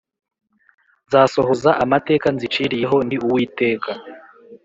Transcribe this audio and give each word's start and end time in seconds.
nzasohoza 1.07 1.69
amateka 1.83 2.27
nziciriye 2.35 2.85
ho 2.91 2.97
Ndi 3.05 3.17
Uwiteka 3.25 3.91